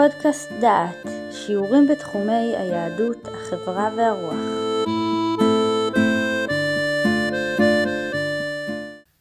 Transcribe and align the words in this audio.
פודקאסט 0.00 0.48
דעת, 0.60 1.06
שיעורים 1.32 1.88
בתחומי 1.88 2.54
היהדות, 2.56 3.28
החברה 3.28 3.90
והרוח. 3.96 4.34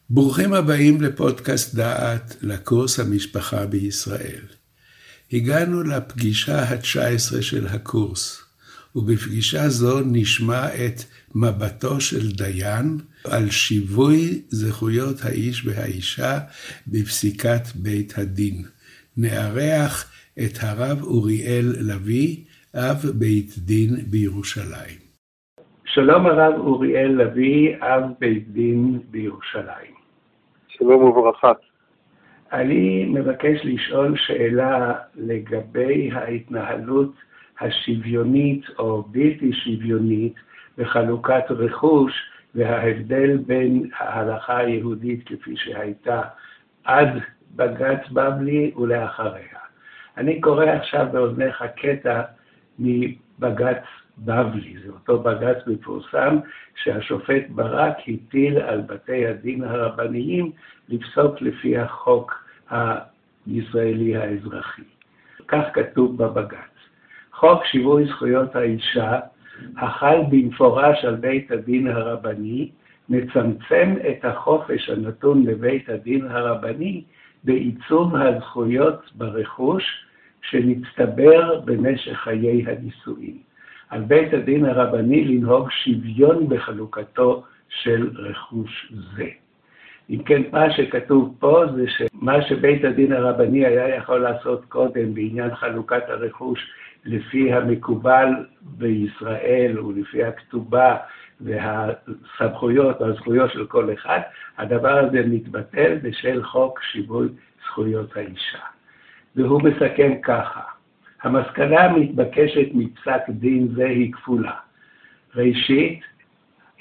ברוכים 0.10 0.54
הבאים 0.54 1.02
לפודקאסט 1.02 1.76
דעת 1.76 2.36
לקורס 2.42 3.00
המשפחה 3.00 3.66
בישראל. 3.66 4.42
הגענו 5.34 5.84
לפגישה 5.84 6.64
ה-19 6.64 7.42
של 7.42 7.68
הקורס, 7.68 8.42
ובפגישה 8.96 9.70
זו 9.70 10.00
נשמע 10.00 10.86
את 10.86 11.04
מבטו 11.36 12.02
של 12.02 12.32
דיין 12.32 12.98
על 13.24 13.50
שיווי 13.50 14.42
זכויות 14.50 15.26
האיש 15.26 15.66
והאישה 15.66 16.40
בפסיקת 16.88 17.68
בית 17.76 18.18
הדין. 18.18 18.66
נארח 19.18 20.06
את 20.46 20.58
הרב 20.64 21.02
אוריאל 21.04 21.66
לביא, 21.90 22.38
אב 22.76 22.98
בית 23.20 23.58
דין 23.58 23.90
בירושלים. 24.12 25.00
שלום 25.86 26.26
הרב 26.26 26.54
אוריאל 26.60 27.22
לביא, 27.22 27.76
אב 27.82 28.04
בית 28.20 28.50
דין 28.52 29.00
בירושלים. 29.12 29.94
שלום 30.68 31.04
וברכה. 31.04 31.52
אני 32.52 33.06
מבקש 33.06 33.60
לשאול 33.64 34.18
שאלה 34.18 34.94
לגבי 35.16 36.12
ההתנהלות 36.12 37.14
השוויונית 37.60 38.66
או 38.80 39.04
בלתי 39.04 39.54
שוויונית 39.54 40.34
בחלוקת 40.78 41.44
רכוש 41.50 42.14
וההבדל 42.56 43.38
בין 43.38 43.90
ההלכה 43.98 44.58
היהודית 44.58 45.24
כפי 45.26 45.56
שהייתה 45.58 46.22
עד 46.84 47.10
בג"ץ 47.56 48.10
בבלי 48.12 48.72
ולאחריה. 48.78 49.69
אני 50.20 50.42
קורא 50.42 50.66
עכשיו 50.66 51.08
באוזניך 51.12 51.64
קטע 51.76 52.22
מבג"ץ 52.80 53.84
בבלי, 54.18 54.76
זה 54.86 54.92
אותו 54.92 55.20
בג"ץ 55.20 55.58
מפורסם 55.68 56.38
שהשופט 56.84 57.44
ברק 57.50 57.98
הטיל 58.08 58.58
על 58.58 58.82
בתי 58.82 59.28
הדין 59.28 59.64
הרבניים 59.64 60.52
לפסוק 60.90 61.42
לפי 61.42 61.78
החוק 61.78 62.44
הישראלי 63.48 64.18
האזרחי. 64.18 64.82
כך 65.48 65.64
כתוב 65.74 66.24
בבג"ץ: 66.24 66.76
חוק 67.34 67.66
שיווי 67.66 68.06
זכויות 68.06 68.56
האישה, 68.56 69.20
החל 69.78 70.18
במפורש 70.30 71.06
על 71.06 71.16
בית 71.16 71.52
הדין 71.52 71.88
הרבני, 71.88 72.70
מצמצם 73.10 73.96
את 74.10 74.26
החופש 74.26 74.90
הנתון 74.90 75.44
לבית 75.44 75.90
הדין 75.90 76.28
הרבני 76.28 77.04
בעיצוב 77.44 78.16
הזכויות 78.16 79.12
ברכוש 79.16 80.09
שנצטבר 80.50 81.60
במשך 81.66 82.18
חיי 82.18 82.66
הנישואין. 82.68 83.38
על 83.90 84.02
בית 84.02 84.34
הדין 84.34 84.66
הרבני 84.66 85.26
לנהוג 85.26 85.72
שוויון 85.72 86.50
בחלוקתו 86.50 87.44
של 87.70 88.10
רכוש 88.16 88.94
זה. 89.16 89.28
אם 90.10 90.24
כן, 90.24 90.42
מה 90.52 90.72
שכתוב 90.72 91.36
פה 91.40 91.64
זה 91.76 91.86
שמה 91.88 92.42
שבית 92.42 92.84
הדין 92.84 93.14
הרבני 93.14 93.66
היה 93.66 93.96
יכול 93.96 94.20
לעשות 94.20 94.66
קודם 94.66 95.14
בעניין 95.14 95.56
חלוקת 95.56 96.10
הרכוש 96.10 96.72
לפי 97.06 97.54
המקובל 97.54 98.28
בישראל 98.62 99.80
ולפי 99.80 100.24
הכתובה 100.24 100.96
והסמכויות 101.42 103.02
והזכויות 103.02 103.52
של 103.52 103.66
כל 103.66 103.94
אחד, 103.94 104.20
הדבר 104.58 104.98
הזה 104.98 105.22
מתבטל 105.26 105.98
בשל 106.02 106.44
חוק 106.44 106.80
שיווי 106.84 107.28
זכויות 107.66 108.18
האישה. 108.18 108.60
והוא 109.36 109.62
מסכם 109.62 110.12
ככה: 110.24 110.62
המסקנה 111.22 111.82
המתבקשת 111.82 112.68
מפסק 112.74 113.22
דין 113.30 113.68
זה 113.76 113.86
היא 113.86 114.14
כפולה. 114.14 114.56
ראשית, 115.36 116.00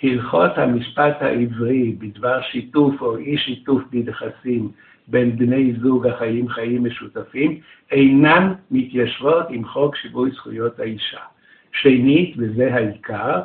הלכות 0.03 0.59
המשפט 0.59 1.23
העברי 1.23 1.93
בדבר 1.99 2.43
שיתוף 2.43 3.01
או 3.01 3.17
אי 3.17 3.39
שיתוף 3.39 3.83
בנכסים 3.91 4.71
בין 5.09 5.37
בני 5.37 5.73
זוג 5.81 6.07
החיים 6.07 6.49
חיים 6.49 6.85
משותפים 6.85 7.61
אינן 7.91 8.53
מתיישבות 8.71 9.47
עם 9.51 9.65
חוק 9.65 9.97
שיווי 9.97 10.31
זכויות 10.31 10.81
האישה. 10.81 11.21
שנית, 11.73 12.35
וזה 12.39 12.75
העיקר, 12.75 13.41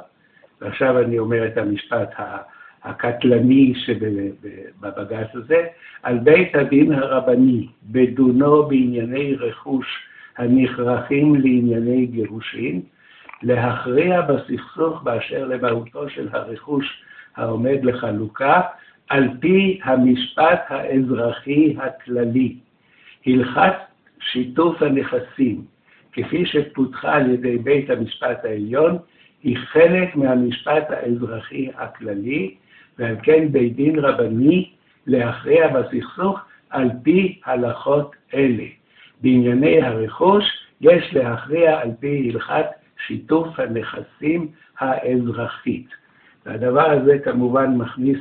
ועכשיו 0.62 1.00
אני 1.00 1.20
אומר 1.20 1.48
את 1.48 1.58
המשפט 1.58 2.10
הקטלני 2.84 3.74
שבבג"ץ 3.76 5.28
הזה, 5.36 5.66
על 6.04 6.18
בית 6.18 6.56
הדין 6.56 6.94
הרבני, 6.94 7.68
בדונו 7.84 8.64
בענייני 8.64 9.36
רכוש 9.36 9.88
הנכרכים 10.38 11.36
לענייני 11.36 12.06
גירושין, 12.06 12.82
להכריע 13.44 14.22
בסכסוך 14.22 15.04
באשר 15.04 15.48
למהותו 15.48 16.10
של 16.10 16.30
הרכוש 16.32 17.04
העומד 17.36 17.80
לחלוקה, 17.84 18.62
על 19.10 19.28
פי 19.40 19.80
המשפט 19.84 20.62
האזרחי 20.70 21.76
הכללי. 21.78 22.56
הלכת 23.26 23.74
שיתוף 24.20 24.82
הנכסים, 24.82 25.62
כפי 26.14 26.46
שפותחה 26.46 27.16
על 27.16 27.32
ידי 27.32 27.58
בית 27.58 27.90
המשפט 27.90 28.46
העליון, 28.46 28.98
היא 29.44 29.58
חלק 29.58 30.16
מהמשפט 30.16 30.84
האזרחי 30.90 31.70
הכללי, 31.76 32.56
ועל 33.00 33.16
כן 33.24 33.48
בית 33.52 33.76
דין 33.76 34.00
רבני 34.00 34.70
להכריע 35.08 35.68
בסכסוך 35.68 36.40
על 36.70 36.90
פי 37.04 37.40
הלכות 37.46 38.16
אלה. 38.34 38.66
בענייני 39.22 39.82
הרכוש 39.82 40.44
יש 40.82 41.14
להכריע 41.14 41.80
על 41.80 41.90
פי 42.00 42.32
הלכת 42.34 42.66
שיתוף 43.08 43.60
הנכסים 43.60 44.48
האזרחית. 44.80 45.88
והדבר 46.46 46.92
הזה 46.92 47.20
כמובן 47.20 47.76
מכניס 47.76 48.18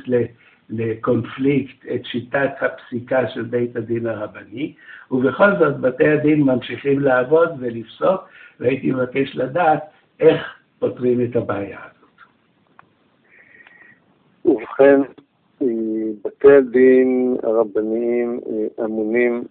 לקונפליקט 0.69 1.85
את 1.95 2.05
שיטת 2.05 2.51
הפסיקה 2.61 3.29
של 3.29 3.41
בית 3.41 3.75
הדין 3.75 4.07
הרבני, 4.07 4.73
ובכל 5.11 5.49
זאת 5.59 5.79
בתי 5.79 6.07
הדין 6.07 6.41
ממשיכים 6.41 6.99
לעבוד 6.99 7.49
ולפסוק, 7.59 8.29
והייתי 8.59 8.91
מבקש 8.91 9.35
לדעת 9.35 9.83
איך 10.19 10.55
פותרים 10.79 11.21
את 11.23 11.35
הבעיה 11.35 11.79
הזאת. 11.79 11.92
ובכן, 14.45 15.01
אה, 15.61 15.67
בתי 16.23 16.51
הדין 16.51 17.37
הרבניים 17.43 18.39
אה, 18.49 18.85
אמונים 18.85 19.43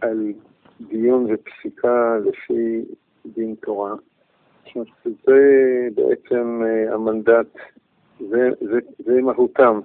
על 0.00 0.32
דיון 0.80 1.26
ופסיקה 1.30 2.18
לפי 2.24 2.84
דין 3.26 3.54
תורה. 3.54 3.94
זה 5.02 5.88
בעצם 5.94 6.62
אה, 6.64 6.94
המנדט, 6.94 7.46
זה, 8.20 8.50
זה, 8.60 8.78
זה 8.98 9.20
מהותם, 9.22 9.80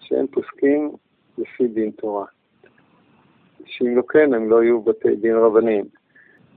שהם 0.00 0.26
פוסקים 0.26 0.90
לפי 1.38 1.68
דין 1.68 1.90
תורה. 1.90 2.26
שאם 3.64 3.96
לא 3.96 4.02
כן, 4.02 4.34
הם 4.34 4.50
לא 4.50 4.62
יהיו 4.62 4.82
בתי 4.82 5.16
דין 5.16 5.36
רבניים. 5.36 5.84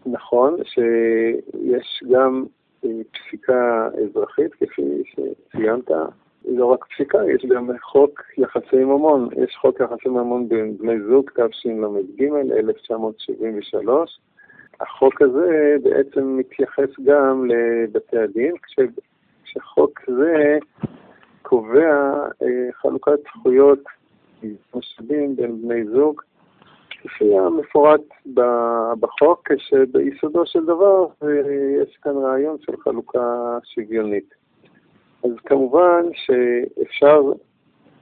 נכון 0.06 0.58
שיש 0.64 2.04
גם 2.12 2.46
פסיקה 3.12 3.90
אזרחית, 4.04 4.54
כפי 4.54 5.04
שציינת, 5.06 5.92
לא 6.48 6.66
רק 6.66 6.86
פסיקה, 6.86 7.18
יש 7.36 7.46
גם 7.46 7.70
חוק 7.82 8.22
יחסי 8.38 8.84
ממון. 8.84 9.30
יש 9.44 9.56
חוק 9.56 9.80
יחסי 9.80 10.10
ממון 10.10 10.50
בין 10.50 10.78
בני 10.78 11.00
זוג, 11.02 11.30
תשל"ג, 11.30 12.24
1973. 12.52 14.20
החוק 14.80 15.22
הזה 15.22 15.76
בעצם 15.84 16.38
מתייחס 16.38 16.90
גם 17.06 17.46
לבתי 17.46 18.18
הדין, 18.18 18.54
כש, 18.58 18.80
כשחוק 19.44 20.00
זה 20.08 20.58
קובע 21.42 22.14
אה, 22.44 22.72
חלוקת 22.74 23.20
זכויות 23.24 23.80
משאבים 24.76 25.36
בין 25.36 25.62
בני 25.62 25.86
זוג, 25.86 26.22
כפי 26.90 27.38
המפורט 27.38 28.02
בחוק, 29.00 29.48
כשביסודו 29.52 30.46
של 30.46 30.66
דבר 30.66 31.08
אה, 31.24 31.28
יש 31.84 31.98
כאן 32.02 32.18
רעיון 32.18 32.58
של 32.60 32.78
חלוקה 32.78 33.58
שוויונית. 33.64 34.47
אז 35.28 35.40
כמובן 35.46 36.04
שאפשר 36.14 37.22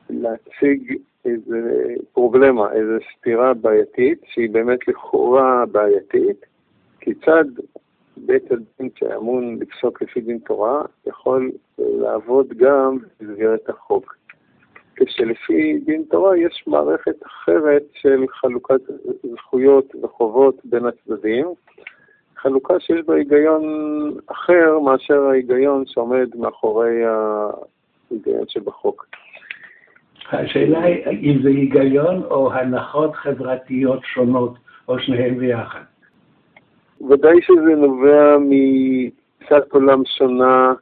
להציג 0.10 0.98
איזה 1.26 1.84
פרובלמה, 2.14 2.74
איזו 2.74 2.94
סתירה 3.18 3.54
בעייתית, 3.54 4.22
שהיא 4.26 4.50
באמת 4.50 4.88
לכאורה 4.88 5.66
בעייתית, 5.72 6.46
כיצד 7.00 7.46
בית 8.18 8.52
הדין 8.52 8.90
שאמון 8.96 9.60
לפסוק 9.60 10.02
לפי 10.02 10.22
דין 10.22 10.40
תורה 10.40 10.82
יכול 11.08 11.52
לעבוד 11.78 12.48
גם 12.48 12.98
במסגרת 13.20 13.70
החוק. 13.70 14.16
כשלפי 14.96 15.80
דין 15.86 16.04
תורה 16.10 16.38
יש 16.38 16.64
מערכת 16.68 17.26
אחרת 17.26 17.84
של 17.94 18.26
חלוקת 18.30 18.82
זכויות 19.36 19.96
וחובות 20.04 20.66
בין 20.66 20.86
הצדדים, 20.86 21.48
חלוקה 22.46 22.80
שיש 22.80 23.02
בה 23.06 23.16
היגיון 23.16 23.64
אחר 24.28 24.80
מאשר 24.80 25.22
ההיגיון 25.22 25.84
שעומד 25.88 26.28
מאחורי 26.36 27.02
ההיגיון 27.06 28.44
שבחוק. 28.48 29.06
השאלה 30.32 30.80
היא 30.80 31.34
אם 31.34 31.44
זה 31.44 31.50
היגיון 31.50 32.24
או 32.24 32.54
הנחות 32.54 33.16
חברתיות 33.16 34.00
שונות, 34.04 34.54
או 34.88 35.00
שניהם 35.00 35.38
ביחד. 35.38 35.82
ודאי 37.10 37.42
שזה 37.42 37.76
נובע 37.76 38.38
מתפיסת 38.40 39.72
עולם 39.72 40.02
שונה 40.06 40.74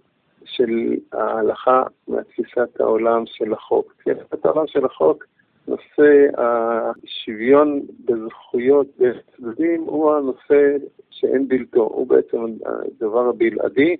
של 0.45 0.93
ההלכה 1.13 1.83
מתפיסת 2.07 2.79
העולם 2.79 3.23
של 3.25 3.53
החוק. 3.53 3.93
תפיסת 3.97 4.45
העולם 4.45 4.67
של 4.67 4.85
החוק, 4.85 5.25
נושא 5.67 6.27
השוויון 6.37 7.81
בזכויות 8.05 8.87
בצדדים 8.99 9.81
הוא 9.81 10.13
הנושא 10.13 10.77
שאין 11.09 11.47
בלתו, 11.47 11.81
הוא 11.81 12.07
בעצם 12.07 12.37
הדבר 12.65 13.29
הבלעדי, 13.29 13.95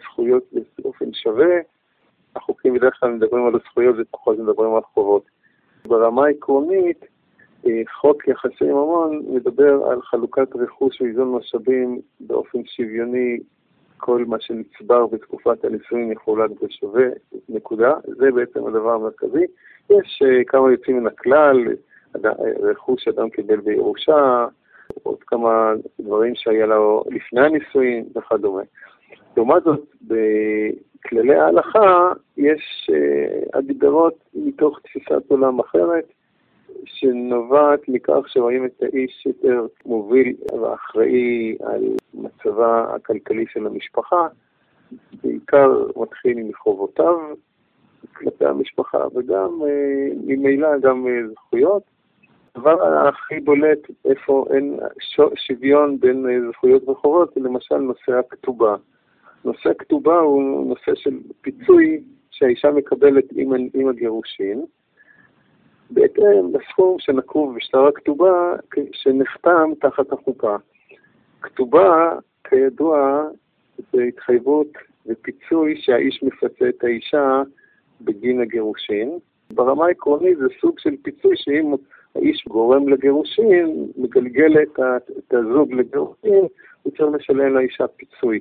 זכויות 0.00 0.42
באופן 0.78 1.12
שווה. 1.12 1.56
החוקים 2.36 2.74
בדרך 2.74 2.94
כלל 3.00 3.10
מדברים 3.10 3.46
על 3.46 3.52
הזכויות 3.54 3.96
ופחות 3.98 4.38
מדברים 4.38 4.74
על 4.74 4.82
חובות. 4.94 5.24
ברמה 5.86 6.26
העקרונית, 6.26 7.04
אה, 7.66 7.82
חוק 8.00 8.28
יחסי 8.28 8.64
ממון 8.64 9.22
מדבר 9.28 9.84
על 9.90 10.02
חלוקת 10.02 10.56
רכוש 10.56 11.00
ואיזון 11.00 11.32
משאבים 11.32 12.00
באופן 12.20 12.58
שוויוני 12.64 13.38
כל 13.98 14.24
מה 14.26 14.40
שנצבר 14.40 15.06
בתקופת 15.06 15.64
הנישואין 15.64 16.12
יחולק 16.12 16.50
בשווה, 16.62 17.06
נקודה. 17.48 17.94
זה 18.04 18.30
בעצם 18.30 18.66
הדבר 18.66 18.90
המרכזי. 18.90 19.44
יש 19.90 20.22
uh, 20.22 20.44
כמה 20.46 20.70
יוצאים 20.70 20.96
מן 20.96 21.06
הכלל, 21.06 21.64
רכוש 22.62 23.04
שאדם 23.04 23.30
קיבל 23.30 23.60
בירושה, 23.60 24.46
עוד 25.02 25.22
כמה 25.26 25.72
דברים 26.00 26.34
שהיה 26.34 26.66
לו 26.66 27.04
לפני 27.10 27.40
הנישואין 27.40 28.04
וכדומה. 28.16 28.62
לעומת 29.36 29.62
זאת, 29.62 29.80
בכללי 30.02 31.34
ההלכה 31.34 32.12
יש 32.36 32.90
uh, 32.90 33.58
הגדרות 33.58 34.14
מתוך 34.34 34.80
תפיסת 34.80 35.22
עולם 35.28 35.60
אחרת, 35.60 36.04
שנובעת 36.84 37.88
מכך 37.88 38.20
שרואים 38.26 38.64
את 38.64 38.82
האיש 38.82 39.26
יותר 39.26 39.66
מוביל 39.86 40.34
ואחראי 40.60 41.56
על 41.60 41.84
מצבה 42.14 42.94
הכלכלי 42.94 43.44
של 43.52 43.66
המשפחה, 43.66 44.26
בעיקר 45.22 45.86
מתחיל 45.96 46.42
מחובותיו 46.42 47.16
כלפי 48.12 48.44
המשפחה, 48.44 48.98
וגם 49.14 49.58
אה, 49.66 50.08
ממילא 50.24 50.78
גם 50.78 51.06
אה, 51.06 51.28
זכויות. 51.32 51.82
הדבר 52.54 53.08
הכי 53.08 53.40
בולט 53.40 53.78
איפה 54.04 54.44
אין 54.50 54.78
שוויון 55.34 56.00
בין 56.00 56.26
אה, 56.30 56.50
זכויות 56.52 56.88
וחובות, 56.88 57.34
זה 57.34 57.40
למשל 57.40 57.76
נושא 57.76 58.12
הכתובה. 58.12 58.76
נושא 59.44 59.70
הכתובה 59.70 60.18
הוא 60.18 60.66
נושא 60.68 60.94
של 60.94 61.18
פיצוי 61.40 62.00
שהאישה 62.30 62.70
מקבלת 62.70 63.24
עם, 63.74 63.88
הגירושין, 63.88 64.64
בהתאם 65.90 66.54
לסכום 66.54 66.96
שנקוב 66.98 67.56
בשטר 67.56 67.86
הכתובה 67.86 68.54
שנחתם 68.92 69.70
תחת 69.80 70.12
החוקה. 70.12 70.56
כתובה, 71.40 72.12
כידוע, 72.44 73.24
זה 73.92 74.02
התחייבות 74.02 74.66
ופיצוי 75.06 75.76
שהאיש 75.76 76.22
מפצה 76.22 76.68
את 76.68 76.84
האישה 76.84 77.42
בגין 78.00 78.40
הגירושין. 78.40 79.18
ברמה 79.52 79.86
העקרונית 79.86 80.38
זה 80.38 80.46
סוג 80.60 80.78
של 80.78 80.94
פיצוי 81.02 81.36
שאם 81.36 81.74
האיש 82.14 82.44
גורם 82.48 82.88
לגירושין, 82.88 83.86
מגלגל 83.96 84.62
את 84.62 85.34
הזוג 85.34 85.72
לגירושין, 85.72 86.44
הוא 86.82 86.92
צריך 86.96 87.10
לשלם 87.14 87.54
לאישה 87.54 87.86
פיצוי. 87.86 88.40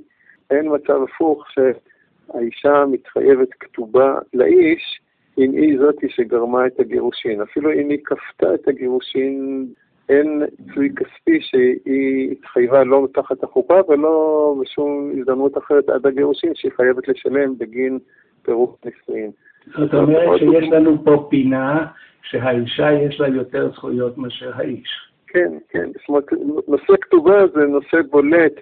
אין 0.52 0.76
מצב 0.76 1.04
הפוך 1.04 1.46
שהאישה 1.50 2.86
מתחייבת 2.92 3.50
כתובה 3.60 4.20
לאיש, 4.34 5.02
אם 5.38 5.52
היא 5.52 5.80
זאתי 5.80 6.10
שגרמה 6.10 6.68
את 6.68 6.80
הגירושין. 6.80 7.42
אפילו 7.42 7.72
אם 7.72 7.90
היא 7.90 8.00
כפתה 8.06 8.54
את 8.54 8.68
הגירושין, 8.68 9.66
אין 10.10 10.44
פיצוי 10.58 10.90
כספי 10.96 11.42
שהיא 11.42 12.32
התחייבה 12.32 12.84
לא 12.84 13.08
תחת 13.14 13.44
החופה 13.44 13.80
ולא 13.88 14.56
בשום 14.62 15.12
הזדמנות 15.20 15.58
אחרת 15.58 15.90
עד 15.90 16.08
הגירושין 16.08 16.52
שהיא 16.56 16.72
חייבת 16.76 17.08
לשלם 17.08 17.58
בגין 17.58 18.00
פירוק 18.42 18.78
נישואין. 18.86 19.32
זאת 19.78 19.94
אומרת 19.94 20.40
שיש 20.40 20.70
לנו 20.72 21.04
פה 21.04 21.28
פינה 21.30 21.86
שהאישה 22.22 22.92
יש 22.92 23.20
לה 23.20 23.28
יותר 23.28 23.72
זכויות 23.72 24.18
מאשר 24.18 24.52
האיש. 24.56 24.90
כן, 25.28 25.52
כן. 25.70 25.90
זאת 25.94 26.10
אומרת, 26.10 26.26
נושא 26.68 26.94
כתובה 27.02 27.48
זה 27.48 27.66
נושא 27.66 27.98
בולט 28.10 28.54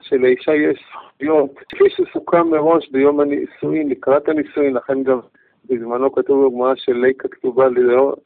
שלאישה 0.00 0.54
יש 0.54 0.84
זכויות, 1.16 1.58
כפי 1.68 1.84
שסוכם 1.88 2.48
מראש 2.50 2.90
ביום 2.90 3.20
הנישואין, 3.20 3.88
לקראת 3.88 4.28
הנישואין, 4.28 4.74
לכן 4.74 5.02
גם 5.02 5.20
בזמנו 5.68 6.12
כתוב 6.12 6.46
בגמרא 6.46 6.74
שליקה 6.74 7.28
כתובה 7.28 7.68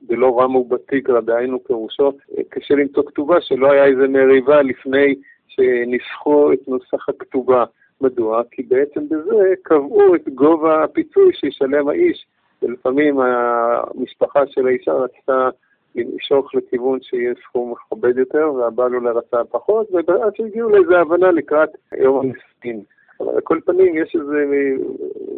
דלא 0.02 0.40
רמו 0.40 0.64
בתיגרא, 0.64 1.20
דהיינו 1.20 1.64
פירושו, 1.64 2.12
קשה 2.48 2.74
למצוא 2.74 3.02
כתובה 3.02 3.40
שלא 3.40 3.72
היה 3.72 3.84
איזה 3.84 4.08
מריבה 4.08 4.62
לפני 4.62 5.14
שניסחו 5.48 6.52
את 6.52 6.68
נוסח 6.68 7.08
הכתובה. 7.08 7.64
מדוע? 8.00 8.42
כי 8.50 8.62
בעצם 8.62 9.08
בזה 9.08 9.54
קבעו 9.62 10.14
את 10.14 10.28
גובה 10.28 10.84
הפיצוי 10.84 11.32
שישלם 11.32 11.88
האיש, 11.88 12.26
ולפעמים 12.62 13.20
המשפחה 13.20 14.46
של 14.46 14.66
האישה 14.66 14.92
רצתה 14.92 15.48
למשוך 15.94 16.54
לכיוון 16.54 16.98
שיהיה 17.02 17.34
סכום 17.44 17.72
מכבד 17.72 18.18
יותר, 18.18 18.52
והבעל 18.54 18.94
אולי 18.94 19.10
רצה 19.10 19.44
פחות, 19.44 19.88
ואז 19.92 20.32
הגיעו 20.38 20.70
לאיזו 20.70 20.96
הבנה 20.96 21.30
לקראת 21.30 21.68
יום 21.98 22.16
המסכין. 22.18 22.82
אבל 23.20 23.34
על 23.34 23.40
כל 23.40 23.58
פנים 23.64 23.96
יש 23.96 24.16
איזה 24.16 24.46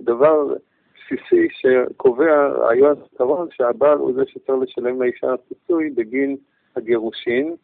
דבר 0.03 0.55
בסיסי 1.07 1.49
שקובע 1.51 2.49
רעיון 2.49 2.95
פתרון 2.95 3.49
שהבעל 3.51 3.99
הוא 3.99 4.13
זה 4.15 4.23
שצריך 4.27 4.59
לשלם 4.63 5.03
לאישה 5.03 5.35
פיצוי 5.49 5.91
בגין 5.91 6.37
הגירושין. 6.77 7.55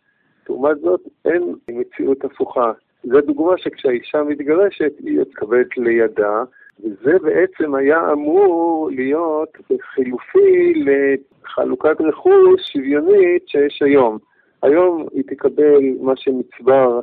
לעומת 0.49 0.79
זאת, 0.81 1.01
אין 1.25 1.55
מציאות 1.69 2.25
הפוכה. 2.25 2.73
זו 3.05 3.21
דוגמה 3.21 3.59
שכשהאישה 3.59 4.23
מתגרשת, 4.23 4.93
היא 4.99 5.21
מתקבלת 5.21 5.77
לידה, 5.77 6.43
וזה 6.81 7.19
בעצם 7.23 7.75
היה 7.75 8.13
אמור 8.13 8.91
להיות 8.93 9.49
חילופי 9.95 10.75
לחלוקת 10.85 12.01
רכוש 12.01 12.61
שוויונית 12.73 13.49
שיש 13.49 13.83
היום. 13.83 14.19
היום 14.63 15.07
היא 15.13 15.25
תקבל 15.27 15.81
מה 16.01 16.13
שנצבר 16.17 17.01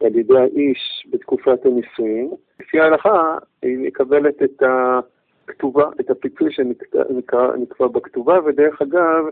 על 0.00 0.16
ידי 0.16 0.38
האיש 0.38 1.06
בתקופת 1.10 1.66
הנישואין. 1.66 2.30
לפי 2.60 2.80
ההלכה, 2.80 3.38
היא 3.62 3.78
מקבלת 3.78 4.42
את 4.42 4.62
הכתובה, 5.44 5.84
את 6.00 6.10
הפיצוי 6.10 6.52
שנקבע 6.52 7.86
בכתובה, 7.92 8.38
ודרך 8.44 8.82
אגב, 8.82 9.24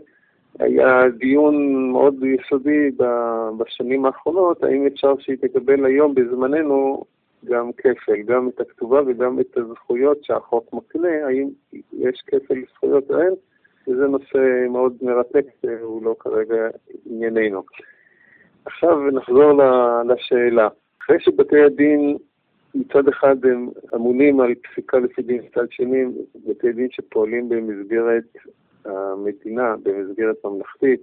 היה 0.59 1.09
דיון 1.17 1.85
מאוד 1.91 2.15
יסודי 2.23 2.91
בשנים 3.57 4.05
האחרונות, 4.05 4.63
האם 4.63 4.87
אפשר 4.87 5.13
שהיא 5.19 5.37
תקבל 5.41 5.85
היום 5.85 6.15
בזמננו 6.15 7.03
גם 7.45 7.71
כפל, 7.77 8.21
גם 8.25 8.49
את 8.49 8.61
הכתובה 8.61 9.01
וגם 9.05 9.39
את 9.39 9.57
הזכויות 9.57 10.23
שהחוק 10.23 10.73
מקנה, 10.73 11.25
האם 11.25 11.49
יש 11.93 12.23
כפל 12.27 12.61
זכויות 12.73 13.11
או 13.11 13.21
אין, 13.21 13.33
וזה 13.87 14.07
נושא 14.07 14.65
מאוד 14.69 14.97
מרתק, 15.01 15.45
הוא 15.81 16.03
לא 16.03 16.15
כרגע 16.19 16.67
ענייננו. 17.05 17.63
עכשיו 18.65 19.11
נחזור 19.11 19.51
לשאלה. 20.05 20.67
אחרי 21.01 21.19
שבתי 21.19 21.61
הדין 21.61 22.17
מצד 22.75 23.07
אחד 23.07 23.45
הם 23.45 23.69
אמונים 23.95 24.39
על 24.39 24.53
פסיקה 24.55 24.97
לפי 24.99 25.21
דין, 25.21 25.41
מצד 25.45 25.71
שני 25.71 26.05
בתי 26.47 26.71
דין 26.71 26.87
שפועלים 26.91 27.49
במסגרת 27.49 28.23
המדינה, 28.85 29.75
במסגרת 29.83 30.35
ממלכתית, 30.45 31.01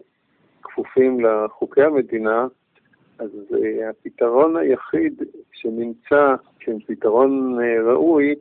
כפופים 0.63 1.21
לחוקי 1.25 1.83
המדינה, 1.83 2.47
אז 3.19 3.31
uh, 3.51 3.57
הפתרון 3.91 4.57
היחיד 4.57 5.23
שנמצא 5.53 6.35
כפתרון 6.61 7.59
uh, 7.59 7.83
ראוי 7.83 8.35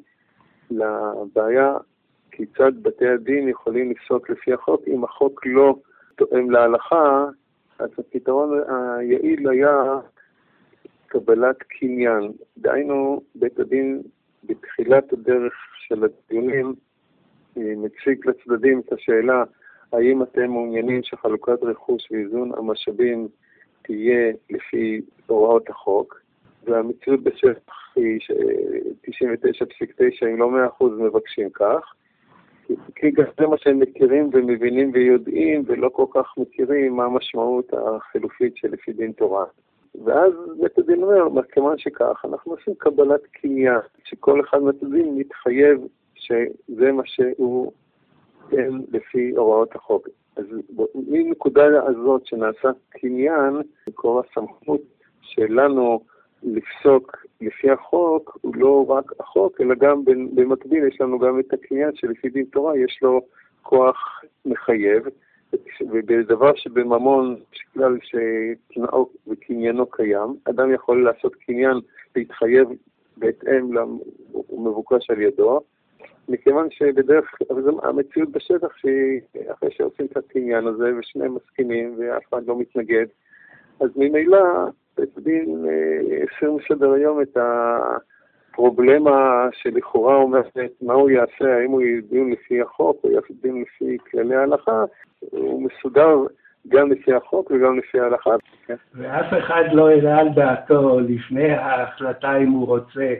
לבעיה 0.71 1.77
כיצד 2.31 2.83
בתי 2.83 3.07
הדין 3.07 3.47
יכולים 3.47 3.91
לפסוק 3.91 4.29
לפי 4.29 4.53
החוק, 4.53 4.81
אם 4.87 5.03
החוק 5.03 5.45
לא 5.45 5.75
תואם 6.15 6.49
להלכה, 6.49 7.25
אז 7.79 7.89
הפתרון 7.97 8.59
היעיל 8.69 9.49
היה 9.49 9.99
קבלת 11.09 11.63
קניין. 11.63 12.31
דהיינו, 12.57 13.21
בית 13.35 13.59
הדין 13.59 14.01
בתחילת 14.43 15.13
הדרך 15.13 15.53
של 15.87 16.03
הדיונים 16.03 16.73
אה, 17.57 17.73
מציג 17.77 18.27
לצדדים 18.27 18.79
את 18.79 18.93
השאלה 18.93 19.43
האם 19.93 20.23
אתם 20.23 20.51
מעוניינים 20.51 21.03
שחלוקת 21.03 21.63
רכוש 21.63 22.11
ואיזון 22.11 22.51
המשאבים 22.57 23.27
תהיה 23.81 24.31
לפי 24.49 25.01
הוראות 25.27 25.69
החוק, 25.69 26.21
והמציאות 26.63 27.23
בשטח 27.23 27.73
היא 27.95 28.19
ש-99.9 28.19 30.25
אם 30.25 30.39
לא 30.39 30.51
100% 30.79 30.83
מבקשים 30.83 31.49
כך, 31.49 31.93
כי 32.95 33.11
גם 33.11 33.23
זה 33.39 33.47
מה 33.47 33.57
שהם 33.57 33.79
מכירים 33.79 34.29
ומבינים 34.33 34.91
ויודעים, 34.93 35.63
ולא 35.65 35.89
כל 35.89 36.05
כך 36.13 36.33
מכירים 36.37 36.95
מה 36.95 37.05
המשמעות 37.05 37.73
החילופית 37.73 38.57
שלפי 38.57 38.93
דין 38.93 39.11
תורה. 39.11 39.45
ואז 40.03 40.33
בית 40.61 40.77
הדין 40.77 41.03
אומר, 41.03 41.41
כיוון 41.51 41.77
שכך, 41.77 42.25
אנחנו 42.25 42.51
עושים 42.51 42.73
קבלת 42.77 43.21
קניין, 43.31 43.79
שכל 44.03 44.41
אחד 44.41 44.59
מהצדדים 44.59 45.17
מתחייב 45.17 45.87
שזה 46.15 46.91
מה 46.91 47.03
שהוא 47.05 47.71
כן 48.49 48.69
לפי 48.91 49.31
הוראות 49.35 49.75
החוק. 49.75 50.07
אז 50.35 50.45
מנקודה 50.95 51.65
הזאת 51.87 52.25
שנעשה 52.25 52.69
קניין, 52.89 53.61
מקור 53.87 54.19
הסמכות 54.19 54.81
שלנו 55.21 55.99
לפסוק 56.43 57.25
לפי 57.41 57.71
החוק 57.71 58.37
הוא 58.41 58.55
לא 58.55 58.85
רק 58.89 59.11
החוק, 59.19 59.61
אלא 59.61 59.75
גם 59.75 60.05
במקביל 60.05 60.83
יש 60.83 61.01
לנו 61.01 61.19
גם 61.19 61.39
את 61.39 61.53
הקניין 61.53 61.95
שלפי 61.95 62.29
דין 62.29 62.45
תורה 62.45 62.77
יש 62.77 62.99
לו 63.01 63.21
כוח 63.61 64.23
מחייב, 64.45 65.03
ובדבר 65.81 66.55
שבממון, 66.55 67.35
בגלל 67.75 67.97
שתנאו 68.01 69.09
וקניינו 69.27 69.85
קיים, 69.85 70.35
אדם 70.49 70.73
יכול 70.73 71.03
לעשות 71.03 71.35
קניין, 71.35 71.77
להתחייב 72.15 72.69
בהתאם, 73.17 73.77
הוא 74.31 74.65
מבוקש 74.65 75.09
על 75.09 75.21
ידו, 75.21 75.59
מכיוון 76.29 76.67
שבדרך, 76.71 77.35
המציאות 77.83 78.31
בשטח 78.31 78.77
שאחרי 78.77 79.71
שעושים 79.71 80.05
את 80.05 80.17
הקניין 80.17 80.67
הזה 80.67 80.91
ושניהם 80.99 81.35
מסכימים 81.35 81.95
ואף 81.97 82.23
אחד 82.29 82.45
לא 82.47 82.59
מתנגד, 82.59 83.05
אז 83.79 83.89
ממילא 83.95 84.43
בית 84.97 85.19
דין 85.19 85.65
הסיר 86.23 86.51
מסדר 86.51 86.91
היום 86.91 87.21
את 87.21 87.37
הפרובלמה 88.59 89.47
שלכאורה 89.53 90.15
אומרת 90.15 90.57
מה 90.81 90.93
הוא 90.93 91.09
יעשה, 91.09 91.57
האם 91.57 91.71
הוא 91.71 91.81
ידין 91.81 92.31
לפי 92.31 92.61
החוק 92.61 92.97
או 93.03 93.09
ידין 93.11 93.61
לפי 93.61 93.97
כללי 94.11 94.35
ההלכה, 94.35 94.83
הוא 95.19 95.63
מסודר 95.63 96.17
גם 96.67 96.91
לפי 96.91 97.13
החוק 97.13 97.51
וגם 97.51 97.77
לפי 97.77 97.99
ההלכה. 97.99 98.29
ואף 98.93 99.33
אחד 99.39 99.63
לא 99.71 99.89
העלה 99.89 100.17
על 100.17 100.29
דעתו 100.29 100.99
לפני 100.99 101.51
ההחלטה 101.51 102.37
אם 102.37 102.49
הוא 102.49 102.67
רוצה 102.67 103.13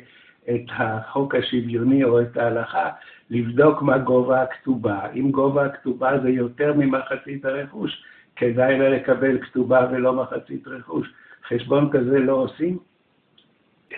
את 0.50 0.66
החוק 0.70 1.36
השוויוני 1.36 2.04
או 2.04 2.22
את 2.22 2.38
ההלכה, 2.38 2.90
לבדוק 3.30 3.82
מה 3.82 3.98
גובה 3.98 4.42
הכתובה. 4.42 5.00
אם 5.16 5.32
גובה 5.32 5.66
הכתובה 5.66 6.20
זה 6.24 6.30
יותר 6.30 6.74
ממחצית 6.74 7.46
הרכוש, 7.46 8.04
כדאי 8.36 8.80
לקבל 8.80 9.42
כתובה 9.42 9.88
ולא 9.92 10.14
מחצית 10.14 10.68
רכוש. 10.68 11.14
חשבון 11.48 11.90
כזה 11.92 12.20
לא 12.20 12.34
עושים? 12.34 12.78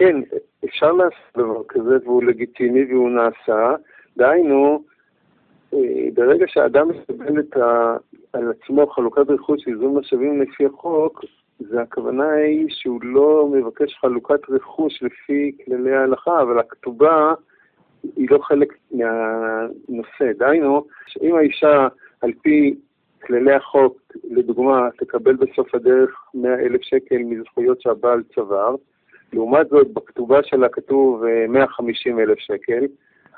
כן, 0.02 0.22
אפשר 0.66 0.92
לעשות 0.92 1.38
דבר 1.38 1.64
כזה 1.68 1.98
והוא 2.04 2.24
לגיטימי 2.24 2.94
והוא 2.94 3.10
נעשה. 3.10 3.76
דהיינו, 4.18 4.84
אה, 5.74 5.80
ברגע 6.14 6.46
שהאדם 6.48 6.90
מקבל 6.90 7.40
את 7.40 7.58
ה... 7.58 7.98
על 8.34 8.52
עצמו 8.52 8.88
חלוקת 8.88 9.30
רכוש 9.30 9.68
איזון 9.68 9.98
משאבים 9.98 10.42
לפי 10.42 10.66
החוק, 10.66 11.26
זה 11.60 11.82
הכוונה 11.82 12.32
היא 12.32 12.66
שהוא 12.70 13.00
לא 13.04 13.50
מבקש 13.52 13.98
חלוקת 14.02 14.50
רכוש 14.50 15.04
לפי 15.04 15.52
כללי 15.66 15.96
ההלכה, 15.96 16.42
אבל 16.42 16.60
הכתובה 16.60 17.34
היא 18.16 18.28
לא 18.32 18.40
חלק 18.40 18.74
מהנושא. 18.92 20.34
דהיינו, 20.38 20.86
שאם 21.08 21.36
האישה 21.36 21.88
על 22.22 22.32
פי 22.42 22.76
כללי 23.26 23.54
החוק, 23.54 23.98
לדוגמה, 24.24 24.90
תקבל 24.98 25.36
בסוף 25.36 25.76
הדרך 25.76 26.26
100 26.34 26.54
אלף 26.54 26.82
שקל 26.82 27.18
מזכויות 27.18 27.82
שהבעל 27.82 28.24
צבר, 28.36 28.76
לעומת 29.34 29.70
זאת 29.70 29.88
בכתובה 29.94 30.44
שלה 30.44 30.70
כתוב 30.70 31.24
150 31.50 32.20
אה, 32.20 32.24
אלף 32.24 32.40
שקל, 32.40 32.86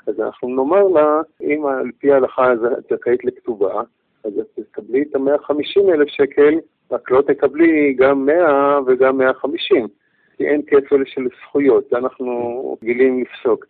אז 0.06 0.20
אנחנו 0.20 0.48
נאמר 0.48 0.82
לה, 0.82 1.20
אם 1.40 1.66
על 1.66 1.90
פי 1.98 2.12
ההלכה 2.12 2.52
את 2.52 2.58
זכאית 2.90 3.24
לכתובה, 3.24 3.82
אז 4.24 4.32
את 4.38 4.60
תקבלי 4.72 5.02
את 5.02 5.16
ה-150 5.16 5.92
אלף 5.92 6.08
שקל, 6.08 6.54
רק 6.90 7.10
לא 7.10 7.22
תקבלי 7.22 7.94
גם 7.94 8.26
100 8.26 8.78
וגם 8.86 9.18
150, 9.18 9.86
כי 10.36 10.46
אין 10.46 10.62
כפל 10.66 11.04
של 11.04 11.26
זכויות, 11.40 11.84
זה 11.90 11.98
אנחנו 11.98 12.76
רגילים 12.82 13.22
לפסוק. 13.22 13.64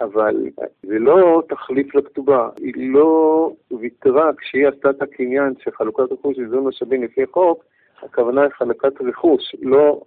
אבל 0.00 0.36
זה 0.82 0.98
לא 0.98 1.42
תחליף 1.48 1.94
לכתובה, 1.94 2.48
היא 2.56 2.74
לא 2.76 3.50
ויתרה 3.80 4.30
כשהיא 4.38 4.68
עשתה 4.68 4.90
את 4.90 5.02
הקניין 5.02 5.54
של 5.58 5.70
חלוקת 5.70 6.12
רכוש 6.12 6.38
איזון 6.38 6.64
משאבים 6.64 7.02
לפי 7.02 7.26
חוק, 7.26 7.64
הכוונה 8.02 8.42
היא 8.42 8.50
חלוקת 8.50 9.00
רכוש, 9.00 9.54
לא, 9.62 10.00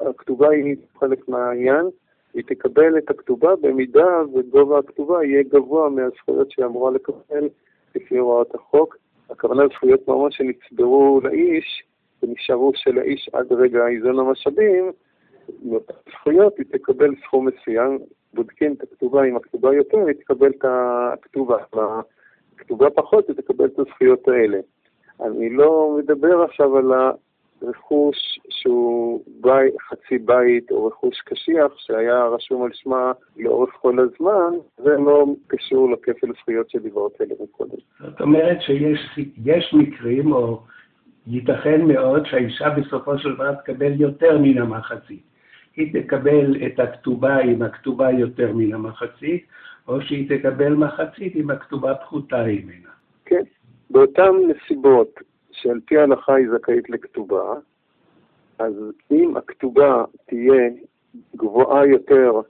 הכתובה 0.00 0.50
היא 0.50 0.76
חלק 0.98 1.28
מהעניין, 1.28 1.86
היא 2.34 2.42
תקבל 2.46 2.98
את 2.98 3.10
הכתובה 3.10 3.56
במידה 3.56 4.22
וגובה 4.34 4.78
הכתובה 4.78 5.24
יהיה 5.24 5.42
גבוה 5.42 5.88
מהזכויות 5.88 6.50
שהיא 6.50 6.66
אמורה 6.66 6.90
לקבל 6.90 7.48
לפי 7.94 8.18
הוראות 8.18 8.54
החוק. 8.54 8.96
הכוונה 9.30 9.64
לזכויות 9.64 10.08
ממש 10.08 10.36
שנצברו 10.36 11.20
לאיש 11.24 11.82
ונשארו 12.22 12.72
של 12.74 12.98
האיש 12.98 13.30
עד 13.32 13.52
רגע 13.52 13.86
איזון 13.86 14.18
המשאבים, 14.18 14.92
זכויות 16.10 16.58
היא 16.58 16.66
תקבל 16.70 17.14
סכום 17.24 17.48
מסוים, 17.48 17.98
בודקים 18.34 18.72
את 18.72 18.82
הכתובה, 18.82 19.24
אם 19.24 19.36
הכתובה 19.36 19.74
יותר, 19.74 19.98
היא 20.06 20.14
תקבל 20.14 20.50
את 20.50 20.64
הכתובה. 20.64 21.56
הכתובה 22.56 22.90
פחות, 22.90 23.28
היא 23.28 23.36
תקבל 23.36 23.64
את 23.64 23.78
הזכויות 23.78 24.28
האלה. 24.28 24.58
אני 25.20 25.50
לא 25.50 25.96
מדבר 25.98 26.42
עכשיו 26.42 26.76
על 26.76 26.92
הרכוש 27.62 28.38
שהוא 28.48 29.24
בי, 29.40 29.70
חצי 29.88 30.18
בית 30.18 30.70
או 30.70 30.86
רכוש 30.86 31.20
קשיח 31.20 31.72
שהיה 31.76 32.24
רשום 32.24 32.62
על 32.62 32.70
שמה 32.72 33.12
לאורך 33.36 33.70
כל 33.70 33.98
הזמן, 33.98 34.58
זה 34.76 34.96
לא 34.96 35.26
קשור 35.46 35.92
לכפל 35.92 36.32
זכויות 36.40 36.70
שדיברת 36.70 37.20
עליהם 37.20 37.46
קודם. 37.50 37.76
זאת 38.00 38.20
אומרת 38.20 38.58
שיש 38.62 39.74
מקרים, 39.74 40.32
או 40.32 40.62
ייתכן 41.26 41.80
מאוד 41.80 42.26
שהאישה 42.26 42.70
בסופו 42.70 43.18
של 43.18 43.34
דבר 43.34 43.54
תקבל 43.54 44.00
יותר 44.00 44.38
מן 44.38 44.58
המחצית. 44.58 45.22
היא 45.76 46.02
תקבל 46.02 46.56
את 46.66 46.80
הכתובה 46.80 47.38
עם 47.38 47.62
הכתובה 47.62 48.10
יותר 48.10 48.52
מן 48.52 48.74
המחצית, 48.74 49.46
או 49.88 50.00
שהיא 50.00 50.38
תקבל 50.38 50.74
מחצית 50.74 51.34
עם 51.34 51.50
הכתובה 51.50 51.94
פחותה 51.94 52.42
ממנה. 52.46 52.90
כן, 53.24 53.42
באותן 53.90 54.30
נסיבות 54.48 55.20
שעל 55.62 55.80
פי 55.86 55.98
ההלכה 55.98 56.34
היא 56.34 56.46
זכאית 56.50 56.90
לכתובה, 56.90 57.54
אז 58.58 58.74
אם 59.10 59.36
הכתובה 59.36 60.04
תהיה 60.26 60.70
גבוהה 61.36 61.86
יותר 61.86 62.40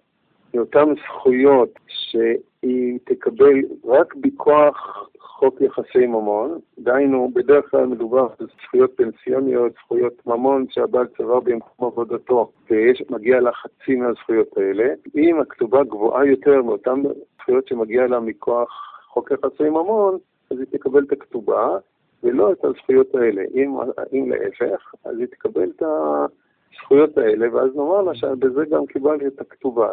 מאותן 0.55 0.95
זכויות 0.95 1.69
שהיא 1.89 2.99
תקבל 3.05 3.61
רק 3.85 4.15
בכוח 4.15 5.09
חוק 5.19 5.61
יחסי 5.61 6.07
ממון, 6.07 6.59
דהיינו, 6.79 7.31
בדרך 7.35 7.71
כלל 7.71 7.87
מדובר 7.87 8.29
על 8.41 8.47
זכויות 8.63 8.91
פנסיוניות, 8.97 9.73
זכויות 9.73 10.27
ממון 10.27 10.67
שהבעל 10.71 11.07
צבר 11.07 11.41
במקום 11.41 11.87
עבודתו, 11.87 12.53
ומגיע 12.71 13.41
לה 13.41 13.53
חצי 13.53 13.95
מהזכויות 13.95 14.59
האלה. 14.59 14.95
אם 15.17 15.41
הכתובה 15.41 15.85
גבוהה 15.85 16.27
יותר 16.27 16.63
מאותן 16.63 17.03
זכויות 17.43 17.69
שמגיע 17.69 18.07
לה 18.07 18.21
מכוח 18.21 18.69
חוק 19.09 19.31
יחסי 19.31 19.69
ממון, 19.69 20.19
אז 20.51 20.59
היא 20.59 20.67
תקבל 20.71 21.05
את 21.05 21.13
הכתובה, 21.13 21.79
ולא 22.23 22.53
את 22.53 22.65
הזכויות 22.65 23.15
האלה. 23.15 23.43
אם, 23.55 23.77
אם 24.13 24.31
להפך, 24.31 24.95
אז 25.05 25.19
היא 25.19 25.27
תקבל 25.27 25.71
את 25.77 25.83
הזכויות 25.83 27.19
האלה, 27.19 27.55
ואז 27.55 27.77
נאמר 27.77 28.03
לה 28.03 28.15
שבזה 28.15 28.65
גם 28.65 28.87
קיבלתי 28.87 29.27
את 29.27 29.41
הכתובה. 29.41 29.93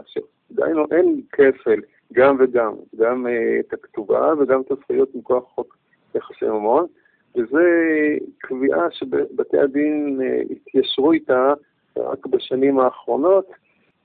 דהיינו, 0.51 0.86
אין 0.91 1.22
כפל. 1.31 1.79
גם 2.13 2.36
וגם, 2.39 2.74
גם 2.96 3.25
uh, 3.25 3.29
את 3.60 3.74
הכתובה 3.74 4.34
וגם 4.39 4.62
את 4.62 4.72
הזכויות 4.72 5.15
מכוח 5.15 5.43
חוק 5.43 5.77
יחסי 6.15 6.46
ממון, 6.46 6.86
וזו 7.36 7.57
קביעה 8.38 8.91
שבתי 8.91 9.57
הדין 9.57 10.19
uh, 10.22 10.51
התיישרו 10.51 11.12
איתה 11.12 11.53
רק 11.98 12.25
בשנים 12.25 12.79
האחרונות. 12.79 13.46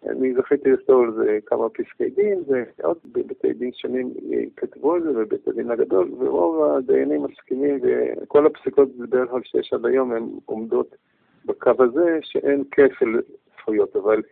אני 0.08 0.34
זכיתי 0.34 0.72
לכתוב 0.72 1.04
על 1.04 1.12
זה 1.12 1.38
כמה 1.46 1.68
פסקי 1.68 2.10
דין, 2.10 2.42
ועוד 2.46 2.96
בבתי 3.12 3.52
דין 3.52 3.70
שונים 3.72 4.12
כתבו 4.56 4.94
על 4.94 5.02
זה, 5.02 5.12
בבית 5.12 5.48
הדין 5.48 5.70
הגדול, 5.70 6.10
ורוב 6.18 6.64
הדיינים 6.64 7.22
מסכימים, 7.22 7.80
וכל 8.22 8.46
הפסיקות 8.46 8.96
בדרך 8.96 9.30
כלל 9.30 9.40
שיש 9.44 9.72
עד 9.72 9.86
היום 9.86 10.12
הן 10.12 10.28
עומדות 10.46 10.96
בקו 11.44 11.70
הזה, 11.78 12.18
שאין 12.22 12.64
כפל 12.70 13.20
זכויות, 13.58 13.96
אבל 13.96 14.22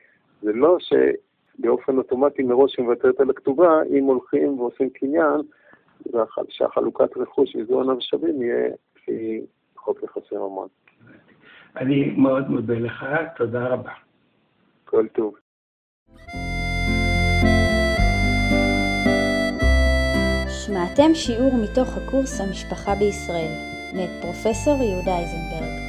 זה 0.42 0.52
לא 0.52 0.76
ש... 0.80 0.92
באופן 1.60 1.98
אוטומטי 1.98 2.42
מראש 2.42 2.78
היא 2.78 2.84
מוותרת 2.84 3.20
על 3.20 3.30
הכתובה, 3.30 3.82
אם 3.90 4.04
הולכים 4.04 4.60
ועושים 4.60 4.90
קניין, 4.90 5.40
שהחלוקת 6.48 7.16
רכוש 7.16 7.56
ואיזון 7.56 7.90
המשאבים 7.90 8.42
יהיה 8.42 8.68
לפי 8.96 9.40
חוק 9.76 10.02
יחסי 10.02 10.34
ממון. 10.34 10.68
אני 11.76 12.14
מאוד 12.16 12.50
מודה 12.50 12.74
לך, 12.74 13.06
תודה 13.36 13.68
רבה. 13.68 13.92
כל 14.84 15.08
טוב. 15.08 15.34
שמעתם 20.70 21.14
שיעור 21.14 21.54
מתוך 21.54 21.96
הקורס 21.96 22.40
המשפחה 22.40 22.94
בישראל, 22.94 23.52
מאת 23.92 24.10
פרופסור 24.20 24.82
יהודה 24.82 25.18
איזנברג. 25.18 25.80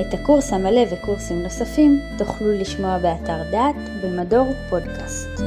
את 0.00 0.14
הקורס 0.14 0.52
המלא 0.52 0.80
וקורסים 0.90 1.42
נוספים 1.42 2.00
תוכלו 2.18 2.52
לשמוע 2.52 2.98
באתר 2.98 3.50
דעת 3.50 3.76
במדור 4.02 4.52
פודקאסט. 4.70 5.40